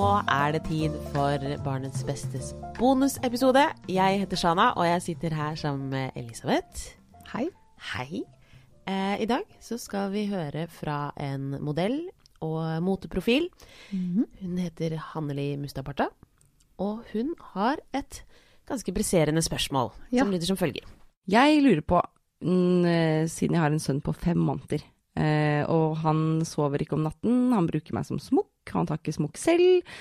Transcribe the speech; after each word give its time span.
er 0.00 0.52
det 0.54 0.62
tid 0.64 0.94
for 1.12 1.42
Barnets 1.64 2.00
bestes 2.08 2.54
bonusepisode. 2.78 3.62
Jeg 3.90 4.20
heter 4.22 4.38
Shana, 4.40 4.70
og 4.72 4.86
jeg 4.88 5.02
sitter 5.04 5.34
her 5.36 5.54
sammen 5.60 5.90
med 5.92 6.16
Elisabeth. 6.16 6.94
Hei. 7.34 7.48
Hei. 7.92 8.22
Eh, 8.88 9.20
I 9.20 9.26
dag 9.28 9.44
så 9.60 9.76
skal 9.78 10.08
vi 10.14 10.24
høre 10.30 10.64
fra 10.72 11.10
en 11.20 11.58
modell 11.60 11.98
og 12.40 12.80
moteprofil. 12.82 13.48
Mhm. 13.92 14.24
Hun 14.40 14.56
heter 14.58 14.96
Hanneli 14.96 15.56
Mustaparta, 15.60 16.08
og 16.78 17.04
hun 17.12 17.34
har 17.52 17.76
et 17.92 18.22
ganske 18.66 18.92
presserende 18.94 19.42
spørsmål 19.42 19.92
Ja. 20.12 20.22
som 20.24 20.30
lyder 20.30 20.46
som 20.46 20.56
følger. 20.56 20.86
Jeg 21.28 21.62
lurer 21.62 21.82
på, 21.82 22.00
mm, 22.42 22.84
eh, 22.84 23.26
siden 23.28 23.52
jeg 23.52 23.60
har 23.60 23.70
en 23.70 23.78
sønn 23.78 24.00
på 24.00 24.14
fem 24.14 24.36
måneder, 24.38 24.80
eh, 25.16 25.64
og 25.68 25.96
han 25.98 26.40
sover 26.44 26.78
ikke 26.80 26.94
om 26.94 27.02
natten, 27.04 27.52
han 27.52 27.66
bruker 27.66 27.92
meg 27.92 28.06
som 28.06 28.18
smokk, 28.18 28.49
han 28.78 28.88
tar 28.88 29.00
ikke 29.00 29.16
smokk 29.16 29.40
selv, 29.40 29.92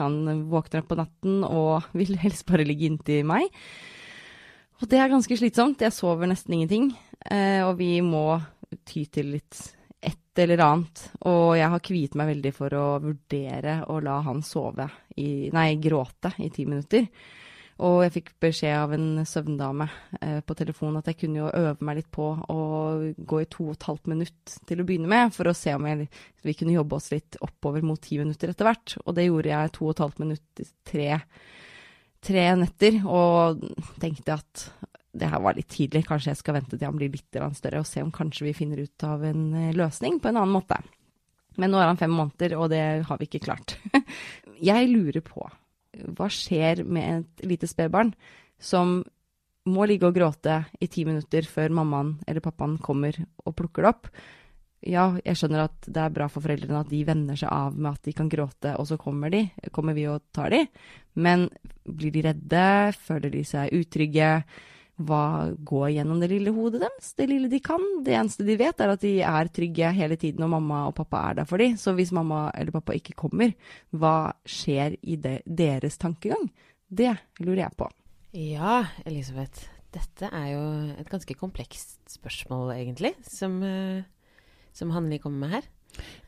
han 0.00 0.18
våkner 0.50 0.82
opp 0.82 0.90
på 0.92 0.98
natten 0.98 1.40
og 1.46 1.88
vil 1.98 2.16
helst 2.22 2.46
bare 2.48 2.66
ligge 2.68 2.88
inntil 2.88 3.26
meg. 3.28 3.48
Og 4.78 4.86
det 4.90 5.00
er 5.02 5.10
ganske 5.10 5.38
slitsomt, 5.40 5.82
jeg 5.82 5.94
sover 5.94 6.30
nesten 6.30 6.54
ingenting, 6.54 6.92
eh, 7.26 7.64
og 7.66 7.76
vi 7.80 7.98
må 8.04 8.38
ty 8.86 9.04
til 9.10 9.32
litt 9.34 9.58
et 9.98 10.42
eller 10.44 10.62
annet. 10.62 11.02
Og 11.26 11.56
jeg 11.58 11.72
har 11.72 11.82
kviet 11.82 12.14
meg 12.18 12.30
veldig 12.30 12.52
for 12.54 12.78
å 12.78 12.86
vurdere 13.02 13.80
å 13.90 13.98
la 14.04 14.20
han 14.26 14.44
sove 14.46 14.86
i, 15.18 15.50
nei, 15.54 15.72
gråte 15.82 16.30
i 16.38 16.50
ti 16.54 16.66
minutter. 16.68 17.08
Og 17.86 18.00
jeg 18.02 18.14
fikk 18.16 18.30
beskjed 18.42 18.74
av 18.74 18.92
en 18.96 19.22
søvndame 19.28 19.86
eh, 20.18 20.40
på 20.42 20.54
telefon 20.58 20.96
at 20.98 21.06
jeg 21.10 21.20
kunne 21.20 21.44
jo 21.44 21.50
øve 21.50 21.86
meg 21.86 22.00
litt 22.00 22.08
på 22.10 22.26
å 22.50 22.58
gå 23.14 23.42
i 23.44 23.46
to 23.52 23.68
og 23.68 23.76
et 23.76 23.86
halvt 23.86 24.10
minutt 24.10 24.56
til 24.66 24.82
å 24.82 24.86
begynne 24.88 25.10
med, 25.10 25.30
for 25.36 25.46
å 25.46 25.54
se 25.54 25.76
om 25.76 25.86
jeg, 25.86 26.08
vi 26.42 26.56
kunne 26.58 26.74
jobbe 26.74 26.98
oss 26.98 27.12
litt 27.14 27.38
oppover 27.44 27.86
mot 27.86 28.00
ti 28.02 28.18
minutter 28.18 28.50
etter 28.50 28.66
hvert. 28.66 28.96
Og 29.04 29.14
det 29.14 29.28
gjorde 29.28 29.52
jeg 29.52 29.74
to 29.76 29.86
og 29.86 29.94
et 29.94 30.02
halvt 30.02 30.22
minutt 30.24 30.64
tre, 30.90 31.20
tre 32.26 32.48
netter, 32.58 32.98
og 33.06 33.62
tenkte 34.02 34.40
at 34.40 34.66
det 35.18 35.30
her 35.30 35.42
var 35.46 35.54
litt 35.54 35.70
tidlig, 35.70 36.02
kanskje 36.08 36.32
jeg 36.32 36.42
skal 36.42 36.58
vente 36.58 36.74
til 36.74 36.86
han 36.86 36.98
blir 36.98 37.14
litt 37.14 37.38
større 37.58 37.80
og 37.80 37.88
se 37.88 38.02
om 38.02 38.10
kanskje 38.14 38.48
vi 38.48 38.56
finner 38.58 38.82
ut 38.82 39.06
av 39.06 39.22
en 39.26 39.46
eh, 39.54 39.76
løsning 39.76 40.18
på 40.18 40.32
en 40.32 40.42
annen 40.42 40.56
måte. 40.58 40.82
Men 41.58 41.70
nå 41.70 41.78
er 41.78 41.92
han 41.92 42.02
fem 42.02 42.10
måneder, 42.10 42.58
og 42.58 42.68
det 42.74 42.82
har 43.06 43.22
vi 43.22 43.30
ikke 43.30 43.44
klart. 43.46 43.78
jeg 44.70 44.90
lurer 44.90 45.22
på 45.22 45.46
hva 46.06 46.28
skjer 46.32 46.84
med 46.86 47.22
et 47.22 47.46
lite 47.48 47.68
spedbarn 47.70 48.12
som 48.58 49.00
må 49.68 49.84
ligge 49.88 50.08
og 50.08 50.16
gråte 50.16 50.62
i 50.80 50.88
ti 50.90 51.04
minutter 51.04 51.46
før 51.48 51.74
mammaen 51.76 52.16
eller 52.26 52.44
pappaen 52.44 52.78
kommer 52.82 53.16
og 53.44 53.56
plukker 53.58 53.84
det 53.84 53.92
opp? 53.92 54.10
Ja, 54.86 55.10
jeg 55.26 55.34
skjønner 55.40 55.64
at 55.64 55.88
det 55.90 56.00
er 56.00 56.14
bra 56.14 56.28
for 56.30 56.44
foreldrene 56.44 56.84
at 56.84 56.90
de 56.92 57.02
venner 57.06 57.38
seg 57.38 57.50
av 57.50 57.74
med 57.74 57.96
at 57.96 58.04
de 58.06 58.14
kan 58.14 58.28
gråte, 58.30 58.76
og 58.78 58.86
så 58.86 58.98
kommer 59.00 59.32
de, 59.34 59.42
kommer 59.74 59.96
vi 59.96 60.06
og 60.06 60.22
tar 60.34 60.54
de. 60.54 60.62
Men 61.18 61.48
blir 61.82 62.14
de 62.14 62.22
redde? 62.28 62.66
Føler 63.08 63.34
de 63.34 63.42
seg 63.46 63.74
utrygge? 63.74 64.30
Hva 64.98 65.54
går 65.54 65.92
gjennom 65.94 66.18
det 66.18 66.30
lille 66.32 66.50
hodet 66.54 66.80
deres? 66.82 67.12
Det 67.14 67.28
lille 67.30 67.50
de 67.50 67.60
kan. 67.62 67.82
Det 68.02 68.16
eneste 68.18 68.46
de 68.46 68.56
vet, 68.58 68.80
er 68.82 68.94
at 68.94 69.04
de 69.04 69.12
er 69.22 69.50
trygge 69.54 69.92
hele 69.94 70.18
tiden, 70.18 70.42
og 70.42 70.50
mamma 70.56 70.80
og 70.88 70.96
pappa 70.98 71.22
er 71.28 71.38
der 71.38 71.48
for 71.48 71.62
dem. 71.62 71.76
Så 71.78 71.94
hvis 71.94 72.10
mamma 72.14 72.48
eller 72.58 72.74
pappa 72.74 72.96
ikke 72.98 73.14
kommer, 73.18 73.54
hva 73.94 74.32
skjer 74.42 74.98
i 75.02 75.18
de 75.22 75.38
deres 75.46 76.00
tankegang? 76.02 76.50
Det 76.88 77.12
lurer 77.38 77.68
jeg 77.68 77.78
på. 77.78 77.88
Ja, 78.34 78.82
Elisabeth. 79.06 79.68
Dette 79.94 80.28
er 80.34 80.48
jo 80.52 80.62
et 81.00 81.08
ganske 81.08 81.34
komplekst 81.38 82.02
spørsmål, 82.12 82.74
egentlig, 82.74 83.14
som, 83.24 83.62
eh, 83.62 84.02
som 84.76 84.90
Hanli 84.92 85.18
kommer 85.22 85.46
med 85.46 85.54
her. 85.56 85.70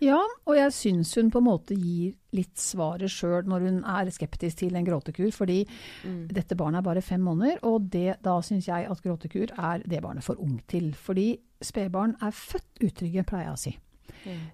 Ja, 0.00 0.19
og 0.47 0.56
jeg 0.56 0.72
syns 0.72 1.14
hun 1.19 1.31
på 1.31 1.38
en 1.42 1.47
måte 1.48 1.76
gir 1.76 2.14
litt 2.32 2.56
svaret 2.58 3.10
sjøl 3.10 3.44
når 3.50 3.66
hun 3.66 3.78
er 3.84 4.10
skeptisk 4.14 4.62
til 4.62 4.76
en 4.78 4.86
gråtekur, 4.86 5.31
fordi 5.34 5.66
Mm. 6.04 6.28
dette 6.28 6.56
barnet 6.56 6.78
er 6.78 6.82
bare 6.82 7.03
fem 7.03 7.20
måneder, 7.20 7.58
og 7.64 7.91
det, 7.91 8.16
da 8.22 8.41
syns 8.41 8.66
jeg 8.66 8.86
at 8.91 9.03
gråtekur 9.03 9.50
er 9.58 9.82
det 9.86 10.03
barnet 10.03 10.25
for 10.25 10.36
ung 10.41 10.60
til. 10.69 10.92
Fordi 10.94 11.38
spedbarn 11.62 12.16
er 12.22 12.31
født 12.31 12.81
utrygge, 12.82 13.25
pleier 13.26 13.44
jeg 13.50 13.53
å 13.53 13.58
si. 13.58 13.78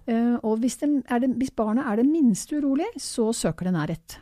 Eh, 0.07 0.37
og 0.43 0.59
hvis, 0.59 0.77
den, 0.77 1.03
er 1.09 1.19
det, 1.19 1.29
hvis 1.37 1.51
barnet 1.55 1.85
er 1.85 1.95
det 1.97 2.05
minste 2.05 2.55
urolig, 2.59 2.87
så 2.97 3.33
søker 3.33 3.65
det 3.65 3.73
nærhet. 3.73 4.17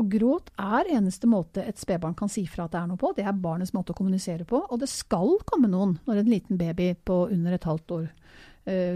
Og 0.00 0.08
gråt 0.08 0.48
er 0.58 0.88
eneste 0.96 1.28
måte 1.28 1.66
et 1.68 1.76
spedbarn 1.78 2.14
kan 2.16 2.28
si 2.32 2.46
fra 2.48 2.64
at 2.64 2.72
det 2.72 2.80
er 2.80 2.86
noe 2.88 2.96
på. 2.96 3.12
Det 3.14 3.26
er 3.26 3.32
barnets 3.36 3.74
måte 3.76 3.92
å 3.92 3.94
kommunisere 3.98 4.46
på. 4.48 4.62
Og 4.70 4.80
det 4.80 4.88
skal 4.88 5.34
komme 5.44 5.68
noen 5.68 5.98
når 6.06 6.22
en 6.22 6.30
liten 6.32 6.56
baby 6.56 6.94
på 7.04 7.26
under 7.30 7.52
et 7.52 7.64
halvt 7.68 7.90
år 7.98 8.06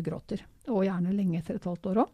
gråter. 0.02 0.44
Og 0.68 0.84
gjerne 0.86 1.14
lenge 1.14 1.40
etter 1.40 1.58
et 1.58 1.66
halvt 1.66 1.90
år 1.92 2.02
òg. 2.04 2.12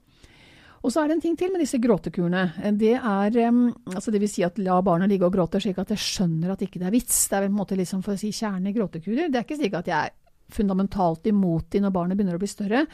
Og 0.83 0.91
så 0.91 1.03
er 1.03 1.11
det 1.11 1.17
en 1.17 1.23
ting 1.23 1.37
til 1.39 1.53
med 1.55 1.63
disse 1.63 1.79
gråtekurene. 1.79 2.43
Eh, 2.63 2.73
Det 2.73 2.95
er 2.97 3.37
altså 3.39 4.11
det 4.11 4.21
vil 4.21 4.29
si 4.31 4.43
at 4.43 4.59
la 4.59 4.81
barna 4.83 5.07
ligge 5.07 5.27
og 5.27 5.35
gråte 5.35 5.61
slik 5.63 5.79
at 5.79 5.95
jeg 5.95 5.99
skjønner 5.99 6.53
at 6.53 6.63
ikke 6.63 6.81
det 6.81 6.89
er 6.89 6.97
vits. 6.97 7.29
Det 7.29 7.37
er 7.37 7.45
vel 7.45 7.53
på 7.53 7.55
en 7.55 7.63
måte 7.63 7.79
liksom 7.79 8.03
for 8.03 8.15
å 8.15 8.19
si 8.19 8.33
kjernen 8.33 8.67
i 8.67 8.75
gråtekurer. 8.75 9.31
Det 9.31 9.39
er 9.39 9.47
ikke 9.47 9.61
slik 9.61 9.79
at 9.79 9.87
jeg 9.87 10.11
er 10.11 10.19
fundamentalt 10.53 11.27
imot 11.27 11.71
de 11.71 11.81
når 11.81 11.95
barnet 11.95 12.19
begynner 12.19 12.37
å 12.37 12.43
bli 12.43 12.51
større, 12.51 12.87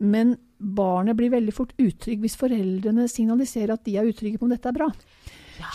men 0.00 0.36
barnet 0.56 1.18
blir 1.18 1.32
veldig 1.34 1.52
fort 1.52 1.74
utrygg 1.76 2.22
hvis 2.22 2.38
foreldrene 2.40 3.08
signaliserer 3.10 3.74
at 3.74 3.84
de 3.84 3.98
er 3.98 4.08
utrygge 4.08 4.38
på 4.40 4.46
om 4.46 4.54
dette 4.54 4.70
er 4.70 4.78
bra. 4.78 4.88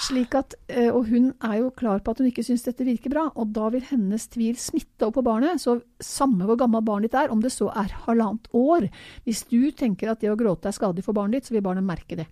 Slik 0.03 0.35
at, 0.37 0.55
eh, 0.67 0.89
og 0.89 1.07
hun 1.11 1.29
er 1.43 1.59
jo 1.61 1.69
klar 1.75 2.01
på 2.03 2.13
at 2.13 2.21
hun 2.21 2.29
ikke 2.29 2.45
syns 2.45 2.65
dette 2.65 2.85
virker 2.87 3.13
bra, 3.13 3.27
og 3.35 3.53
da 3.55 3.69
vil 3.73 3.85
hennes 3.89 4.27
tvil 4.33 4.57
smitte 4.59 5.07
opp 5.07 5.17
på 5.17 5.25
barnet. 5.25 5.61
Så 5.63 5.79
samme 6.03 6.47
hvor 6.47 6.59
gammelt 6.59 6.87
barnet 6.87 7.09
ditt 7.09 7.19
er, 7.19 7.31
om 7.33 7.41
det 7.43 7.53
så 7.55 7.69
er 7.73 7.95
halvannet 8.07 8.49
år, 8.57 8.89
hvis 9.27 9.45
du 9.51 9.71
tenker 9.71 10.11
at 10.11 10.23
det 10.23 10.31
å 10.33 10.39
gråte 10.39 10.69
er 10.69 10.75
skadelig 10.75 11.05
for 11.07 11.17
barnet 11.17 11.39
ditt, 11.39 11.49
så 11.49 11.57
vil 11.57 11.65
barnet 11.65 11.87
merke 11.87 12.19
det. 12.19 12.27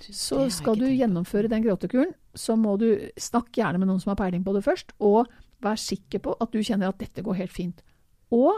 Så 0.00 0.46
skal 0.50 0.78
du 0.80 0.86
gjennomføre 0.88 1.50
den 1.50 1.62
gråtekuren, 1.62 2.14
så 2.34 2.56
må 2.56 2.76
du 2.80 2.88
snakke 3.20 3.60
gjerne 3.60 3.78
med 3.78 3.90
noen 3.90 4.00
som 4.02 4.14
har 4.14 4.20
peiling 4.22 4.42
på 4.46 4.54
det 4.56 4.64
først, 4.64 4.94
og 4.98 5.28
vær 5.60 5.78
sikker 5.78 6.22
på 6.24 6.34
at 6.40 6.52
du 6.54 6.62
kjenner 6.64 6.88
at 6.88 7.00
dette 7.02 7.22
går 7.22 7.42
helt 7.42 7.52
fint. 7.54 7.82
Og 8.32 8.56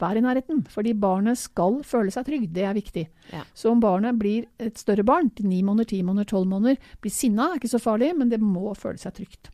vær 0.00 0.18
i 0.18 0.22
nærheten, 0.24 0.62
fordi 0.72 0.94
barnet 0.98 1.38
skal 1.38 1.80
føle 1.86 2.12
seg 2.14 2.26
trygg, 2.26 2.46
det 2.54 2.64
er 2.66 2.76
viktig. 2.76 3.06
Ja. 3.32 3.42
Så 3.54 3.70
om 3.70 3.80
barnet 3.82 4.18
blir 4.18 4.46
et 4.62 4.80
større 4.80 5.04
barn, 5.06 5.30
til 5.36 5.50
ni 5.50 5.62
måneder, 5.62 5.90
ti 5.92 6.02
måneder, 6.02 6.30
tolv 6.32 6.48
måneder, 6.50 6.80
blir 7.02 7.12
sinna, 7.14 7.50
er 7.50 7.60
ikke 7.60 7.74
så 7.74 7.82
farlig, 7.82 8.12
men 8.18 8.32
det 8.32 8.40
må 8.42 8.72
føle 8.78 9.00
seg 9.02 9.18
trygt. 9.20 9.52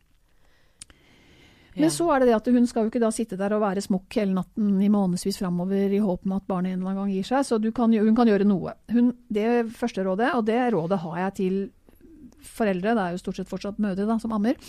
Men 1.79 1.91
så 1.93 2.09
er 2.11 2.19
det 2.19 2.29
det 2.29 2.35
at 2.35 2.47
hun 2.51 2.65
skal 2.67 2.85
jo 2.85 2.91
ikke 2.91 3.01
da 3.01 3.11
sitte 3.13 3.37
der 3.39 3.53
og 3.55 3.61
være 3.63 3.83
smokk 3.83 4.17
hele 4.19 4.35
natten 4.35 4.79
i 4.83 4.89
månedsvis 4.91 5.37
framover 5.39 5.93
i 5.95 6.01
håp 6.03 6.25
om 6.27 6.35
at 6.35 6.47
barnet 6.49 6.73
en 6.73 6.79
eller 6.81 6.91
annen 6.91 7.03
gang 7.05 7.13
gir 7.13 7.27
seg, 7.29 7.45
så 7.47 7.59
du 7.61 7.69
kan, 7.75 7.93
hun 7.93 8.17
kan 8.17 8.27
gjøre 8.27 8.47
noe. 8.47 8.73
Hun, 8.91 9.13
det 9.31 9.69
første 9.77 10.03
rådet, 10.03 10.33
og 10.35 10.47
det 10.49 10.59
rådet 10.73 10.99
har 11.05 11.19
jeg 11.23 11.35
til 11.39 11.59
foreldre, 12.43 12.95
det 12.95 13.03
er 13.03 13.15
jo 13.15 13.21
stort 13.21 13.39
sett 13.39 13.51
fortsatt 13.51 13.79
mødre 13.83 14.07
da, 14.07 14.17
som 14.19 14.33
ammer, 14.35 14.59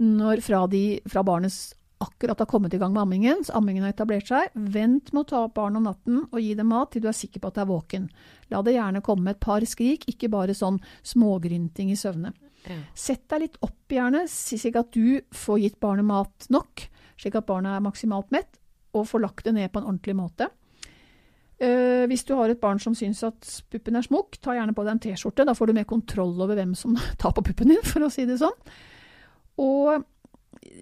når 0.00 0.44
fra, 0.44 0.64
de, 0.70 0.84
fra 1.10 1.24
barnets 1.26 1.74
akkurat 2.02 2.38
har 2.38 2.48
kommet 2.50 2.74
i 2.74 2.78
gang 2.78 2.92
med 2.92 3.02
ammingen, 3.02 3.44
så 3.44 3.58
ammingen 3.58 3.84
har 3.84 3.94
etablert 3.94 4.28
seg, 4.28 4.54
vent 4.54 5.12
med 5.12 5.22
å 5.22 5.28
ta 5.30 5.42
opp 5.46 5.54
barnet 5.58 5.80
om 5.80 5.86
natten 5.88 6.22
og 6.24 6.40
gi 6.40 6.54
dem 6.58 6.70
mat 6.72 6.92
til 6.92 7.04
du 7.04 7.08
er 7.10 7.16
sikker 7.16 7.42
på 7.42 7.50
at 7.50 7.58
det 7.58 7.62
er 7.64 7.70
våken. 7.70 8.08
La 8.52 8.62
det 8.64 8.74
gjerne 8.76 9.04
komme 9.04 9.28
med 9.28 9.36
et 9.36 9.44
par 9.44 9.64
skrik, 9.68 10.08
ikke 10.10 10.32
bare 10.32 10.56
sånn 10.56 10.80
smågrynting 11.06 11.92
i 11.94 11.98
søvne. 11.98 12.34
Ja. 12.64 12.80
Sett 12.96 13.26
deg 13.30 13.44
litt 13.44 13.60
opp 13.64 13.92
gjerne, 13.92 14.24
slik 14.30 14.76
at 14.80 14.92
du 14.96 15.20
får 15.36 15.62
gitt 15.62 15.80
barnet 15.82 16.08
mat 16.08 16.48
nok, 16.52 16.86
slik 17.20 17.38
at 17.38 17.48
barnet 17.48 17.76
er 17.76 17.84
maksimalt 17.84 18.32
mett, 18.34 18.58
og 18.94 19.08
får 19.10 19.24
lagt 19.24 19.48
det 19.48 19.54
ned 19.56 19.72
på 19.72 19.82
en 19.82 19.88
ordentlig 19.90 20.16
måte. 20.18 20.50
Uh, 21.62 22.02
hvis 22.10 22.24
du 22.26 22.32
har 22.34 22.50
et 22.50 22.58
barn 22.60 22.80
som 22.82 22.96
syns 22.98 23.20
at 23.26 23.46
puppen 23.70 23.94
er 23.94 24.04
smukk, 24.04 24.40
ta 24.42 24.56
gjerne 24.56 24.74
på 24.74 24.82
deg 24.82 24.96
en 24.96 25.04
T-skjorte. 25.04 25.46
Da 25.46 25.54
får 25.54 25.70
du 25.70 25.76
mer 25.76 25.86
kontroll 25.88 26.34
over 26.34 26.58
hvem 26.58 26.74
som 26.78 26.98
tar 27.22 27.34
på 27.36 27.44
puppen 27.46 27.70
din, 27.70 27.84
for 27.86 28.04
å 28.04 28.10
si 28.12 28.26
det 28.28 28.40
sånn. 28.42 28.56
Og 29.62 30.02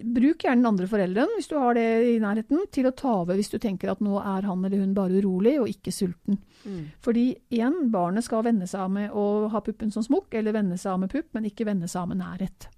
bruk 0.03 0.43
gjerne 0.45 0.61
den 0.61 0.69
andre 0.69 0.87
forelderen, 0.87 1.31
hvis 1.37 1.47
du 1.51 1.55
har 1.59 1.75
det 1.77 1.85
i 2.13 2.19
nærheten, 2.23 2.61
til 2.71 2.87
å 2.89 2.93
ta 2.95 3.13
over 3.21 3.35
hvis 3.39 3.51
du 3.53 3.57
tenker 3.61 3.91
at 3.91 4.01
nå 4.03 4.17
er 4.21 4.47
han 4.47 4.63
eller 4.65 4.79
hun 4.83 4.93
bare 4.97 5.19
urolig 5.21 5.55
og 5.61 5.67
ikke 5.71 5.91
sulten. 5.93 6.37
Mm. 6.65 6.83
Fordi 7.03 7.25
igjen, 7.53 7.89
barnet 7.93 8.23
skal 8.25 8.45
venne 8.47 8.67
seg 8.69 8.85
av 8.85 8.91
med 8.95 9.11
å 9.11 9.25
ha 9.51 9.61
puppen 9.65 9.91
som 9.91 10.05
smokk, 10.05 10.33
eller 10.39 10.55
venne 10.55 10.77
seg 10.79 10.93
av 10.93 11.01
med 11.03 11.11
pupp, 11.13 11.29
men 11.35 11.49
ikke 11.49 11.67
venne 11.67 11.87
seg 11.91 12.01
av 12.05 12.11
med 12.13 12.21
nærhet. 12.23 12.69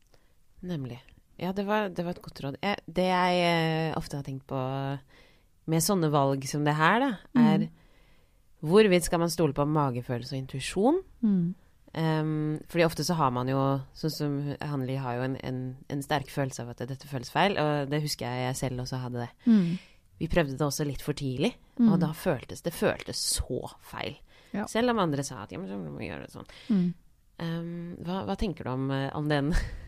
Nemlig. 0.65 0.99
Ja, 1.37 1.51
det 1.51 1.65
var, 1.67 1.89
det 1.91 2.05
var 2.07 2.15
et 2.15 2.23
godt 2.23 2.39
råd. 2.45 2.57
Jeg, 2.63 2.79
det 2.87 3.09
jeg 3.09 3.41
eh, 3.43 3.97
ofte 3.99 4.17
har 4.17 4.23
tenkt 4.23 4.45
på 4.47 4.59
med 5.67 5.81
sånne 5.83 6.07
valg 6.13 6.45
som 6.47 6.63
det 6.65 6.77
her, 6.77 6.99
da, 7.03 7.11
er 7.41 7.65
Mm. 7.65 7.69
hvorvidt 8.65 9.05
skal 9.05 9.19
man 9.19 9.29
stole 9.29 9.53
på 9.53 9.65
magefølelse 9.67 10.33
og 10.35 10.39
intuisjon? 10.41 10.99
Mm. 11.21 11.53
Um, 11.95 12.57
fordi 12.67 12.83
ofte 12.83 13.05
så 13.07 13.15
har 13.15 13.29
man 13.31 13.47
jo, 13.47 13.59
sånn 13.95 14.11
som 14.11 14.33
Hanli 14.59 14.97
har 14.99 15.15
jo 15.15 15.21
en, 15.29 15.35
en, 15.47 15.59
en 15.87 16.01
sterk 16.03 16.27
følelse 16.33 16.65
av 16.65 16.73
at 16.73 16.81
dette 16.89 17.07
føles 17.07 17.29
feil, 17.31 17.55
og 17.61 17.87
det 17.91 18.01
husker 18.03 18.27
jeg 18.27 18.49
jeg 18.49 18.57
selv 18.59 18.83
også 18.83 18.99
hadde 18.99 19.21
det. 19.23 19.29
Mm. 19.47 19.77
Vi 20.19 20.27
prøvde 20.31 20.57
det 20.59 20.65
også 20.67 20.87
litt 20.87 21.01
for 21.05 21.13
tidlig, 21.15 21.53
Mm. 21.75 21.89
og 21.91 21.97
da 21.99 22.07
føltes 22.15 22.61
det 22.63 22.71
føltes 22.71 23.19
så 23.35 23.57
feil. 23.83 24.13
Ja. 24.55 24.63
Selv 24.71 24.93
om 24.93 24.99
andre 25.03 25.23
sa 25.27 25.41
at 25.43 25.51
ja, 25.51 25.57
men 25.59 25.67
så 25.67 25.75
må 25.75 25.97
vi 25.99 26.07
gjøre 26.07 26.23
det 26.23 26.31
sånn. 26.31 26.45
Mm. 26.71 26.85
Um, 27.43 27.95
hva, 28.07 28.21
hva 28.29 28.35
tenker 28.39 28.63
du 28.63 28.69
om, 28.71 28.85
eh, 28.95 29.09
om 29.17 29.27
den, 29.27 29.49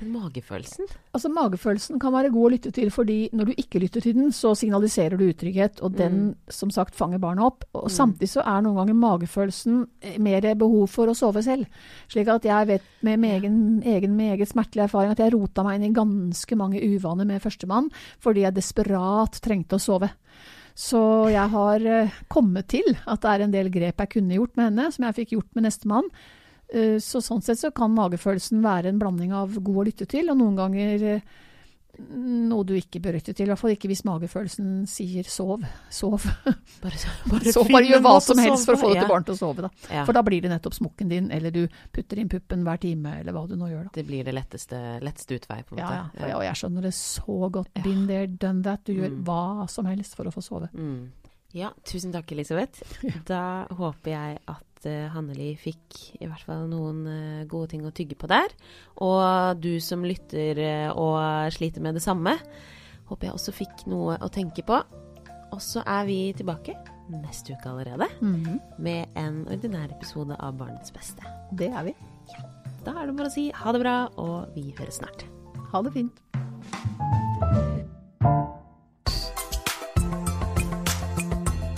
Den 0.00 0.10
magefølelsen? 0.12 0.88
Altså 1.16 1.30
Magefølelsen 1.32 2.00
kan 2.02 2.12
være 2.12 2.30
god 2.34 2.46
å 2.46 2.50
lytte 2.52 2.72
til, 2.76 2.90
fordi 2.92 3.30
når 3.32 3.48
du 3.48 3.52
ikke 3.56 3.80
lytter 3.80 4.04
til 4.04 4.14
den, 4.18 4.32
så 4.32 4.52
signaliserer 4.58 5.16
du 5.16 5.24
utrygghet, 5.30 5.80
og 5.82 5.96
den 5.96 6.16
Mm. 6.16 6.34
som 6.52 6.70
sagt 6.70 6.94
fanger 6.94 7.18
barnet 7.18 7.44
opp. 7.44 7.64
Og 7.74 7.88
Samtidig 7.90 8.28
så 8.28 8.44
er 8.44 8.60
noen 8.62 8.76
ganger 8.76 8.94
magefølelsen 8.94 9.86
eh, 10.02 10.18
mer 10.18 10.40
behov 10.54 10.88
for 10.88 11.06
å 11.08 11.16
sove 11.16 11.42
selv. 11.42 11.66
Slik 12.08 12.28
at 12.28 12.44
jeg 12.44 12.66
vet 12.66 12.82
med, 13.02 13.18
med 13.18 13.40
egen, 13.40 13.82
egen 13.82 14.16
meget 14.16 14.48
smertelig 14.48 14.84
erfaring 14.84 15.10
at 15.12 15.18
jeg 15.18 15.32
rota 15.32 15.64
meg 15.64 15.80
inn 15.80 15.90
i 15.90 15.94
ganske 15.96 16.56
mange 16.56 16.80
uvaner 16.80 17.24
med 17.24 17.40
førstemann 17.42 17.90
fordi 18.20 18.44
jeg 18.44 18.54
desperat 18.54 19.40
trengte 19.40 19.76
å 19.76 19.82
sove. 19.82 20.10
Så 20.76 21.30
jeg 21.32 21.48
har 21.48 21.80
eh, 21.80 22.10
kommet 22.28 22.68
til 22.68 22.96
at 23.06 23.22
det 23.22 23.30
er 23.30 23.44
en 23.46 23.54
del 23.54 23.70
grep 23.72 23.96
jeg 24.02 24.10
kunne 24.12 24.36
gjort 24.36 24.56
med 24.56 24.68
henne, 24.70 24.90
som 24.92 25.06
jeg 25.08 25.16
fikk 25.22 25.32
gjort 25.38 25.54
med 25.56 25.64
nestemann. 25.64 26.10
Eh, 26.72 26.96
Så 26.98 27.20
sånn 27.22 27.42
sett 27.42 27.58
så 27.60 27.70
kan 27.74 27.94
magefølelsen 27.94 28.62
være 28.64 28.88
en 28.90 28.98
blanding 28.98 29.32
av 29.32 29.54
god 29.62 29.76
å 29.82 29.84
lytte 29.86 30.06
til, 30.10 30.30
og 30.30 30.36
noen 30.40 30.56
ganger 30.56 31.02
eh, 31.16 31.20
noe 32.12 32.64
du 32.68 32.74
ikke 32.76 33.00
bør 33.00 33.14
lytte 33.16 33.32
til. 33.32 33.46
I 33.46 33.52
hvert 33.54 33.60
fall 33.62 33.72
ikke 33.72 33.88
hvis 33.88 34.02
magefølelsen 34.04 34.82
sier 34.90 35.24
sov. 35.32 35.62
Sov. 35.88 36.26
Bare, 36.82 36.98
bare, 37.30 37.52
sov, 37.54 37.70
bare 37.72 37.88
gjør 37.88 38.02
hva 38.04 38.12
som 38.20 38.36
helst 38.42 38.66
for 38.68 38.76
å 38.76 38.80
få 38.82 38.90
dette 38.92 39.06
ja. 39.06 39.08
barnet 39.08 39.30
til 39.30 39.36
å 39.36 39.38
sove, 39.40 39.64
da. 39.64 39.70
Ja. 39.88 40.02
For 40.04 40.12
da 40.12 40.20
blir 40.26 40.42
det 40.44 40.50
nettopp 40.52 40.76
smokken 40.76 41.08
din, 41.08 41.30
eller 41.32 41.54
du 41.54 41.62
putter 41.96 42.20
inn 42.20 42.28
puppen 42.28 42.66
hver 42.66 42.82
time, 42.82 43.14
eller 43.22 43.32
hva 43.32 43.46
du 43.48 43.54
nå 43.56 43.70
gjør, 43.72 43.86
da. 43.88 43.94
Det 43.96 44.04
blir 44.10 44.26
det 44.28 44.34
letteste, 44.36 44.82
letteste 45.06 45.38
utvei, 45.40 45.62
på 45.64 45.78
en 45.78 45.80
Ja, 45.80 45.88
måte. 46.04 46.20
ja. 46.28 46.36
Og 46.36 46.44
jeg 46.44 46.60
skjønner 46.60 46.82
det 46.90 46.92
så 46.98 47.38
godt. 47.56 47.72
Been 47.86 48.04
there, 48.10 48.26
done 48.28 48.60
that. 48.66 48.84
Du 48.84 48.92
gjør 48.92 49.14
Mm. 49.16 49.22
hva 49.24 49.70
som 49.72 49.86
helst 49.88 50.18
for 50.18 50.28
å 50.28 50.34
få 50.34 50.44
sove. 50.44 50.68
Mm. 50.76 51.08
Ja, 51.56 51.70
tusen 51.88 52.12
takk, 52.12 52.28
Elisabeth. 52.36 52.82
Da 53.24 53.64
håper 53.72 54.10
jeg 54.12 54.38
at 54.52 54.75
uh, 54.86 55.08
Hanneli 55.14 55.50
fikk 55.60 55.98
i 56.20 56.26
hvert 56.28 56.44
fall 56.46 56.66
noen 56.70 57.02
eh, 57.10 57.44
gode 57.50 57.68
ting 57.74 57.84
å 57.86 57.92
tygge 57.94 58.16
på 58.18 58.28
der. 58.30 58.52
Og 59.04 59.60
du 59.60 59.76
som 59.84 60.04
lytter 60.06 60.58
eh, 60.62 60.90
og 60.94 61.18
sliter 61.54 61.82
med 61.84 61.98
det 61.98 62.02
samme, 62.04 62.36
håper 63.10 63.28
jeg 63.28 63.36
også 63.36 63.54
fikk 63.54 63.86
noe 63.90 64.16
å 64.22 64.30
tenke 64.32 64.64
på. 64.66 64.78
Og 65.54 65.60
så 65.62 65.82
er 65.86 66.06
vi 66.08 66.18
tilbake 66.36 66.74
neste 67.12 67.54
uke 67.54 67.70
allerede 67.70 68.08
Mhm. 68.20 68.60
med 68.82 69.06
en 69.14 69.44
ordinær 69.46 69.92
episode 69.94 70.34
av 70.40 70.56
Barnets 70.58 70.90
beste. 70.90 71.22
Det 71.54 71.68
er 71.70 71.84
vi. 71.84 71.94
Da 72.84 72.96
er 73.02 73.06
det 73.06 73.16
bare 73.16 73.28
å 73.30 73.34
si 73.34 73.50
ha 73.54 73.72
det 73.72 73.80
bra, 73.82 74.08
og 74.16 74.54
vi 74.54 74.72
høres 74.78 74.98
snart. 74.98 75.24
Ha 75.72 75.82
det 75.82 75.92
fint. 75.92 76.22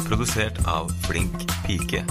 Produsert 0.08 0.58
av 0.66 0.88
Flink 1.04 1.44
pike. 1.66 2.04